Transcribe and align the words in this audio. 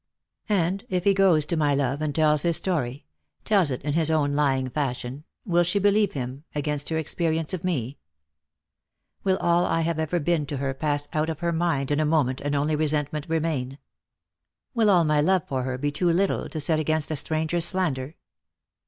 "And 0.49 0.83
if 0.89 1.03
he 1.03 1.13
goes 1.13 1.45
to 1.45 1.55
my 1.55 1.75
love, 1.75 2.01
and 2.01 2.15
tells 2.15 2.41
his 2.41 2.57
story— 2.57 3.05
tells 3.45 3.69
it 3.69 3.83
in 3.83 3.93
his 3.93 4.09
own 4.09 4.33
lying 4.33 4.67
fashion— 4.67 5.25
will 5.45 5.61
she 5.63 5.77
believe 5.77 6.13
him, 6.13 6.43
against 6.55 6.89
her 6.89 6.97
experience 6.97 7.53
of 7.53 7.63
me? 7.63 7.99
Will 9.23 9.37
all 9.37 9.63
I 9.63 9.81
have 9.81 9.99
ever 9.99 10.19
been 10.19 10.47
to 10.47 10.57
her 10.57 10.73
pass 10.73 11.07
out 11.13 11.29
of 11.29 11.41
her 11.41 11.51
mind 11.51 11.91
in 11.91 11.99
a 11.99 12.05
moment, 12.07 12.41
and 12.41 12.55
only 12.55 12.75
resentment 12.75 13.27
remain? 13.29 13.77
Will 14.73 14.89
all 14.89 15.03
my 15.03 15.21
love 15.21 15.47
for 15.47 15.61
her 15.61 15.77
be 15.77 15.91
too 15.91 16.09
little 16.11 16.49
to 16.49 16.59
set 16.59 16.79
against 16.79 17.11
a 17.11 17.15
stranger's 17.15 17.65
slander 17.65 18.15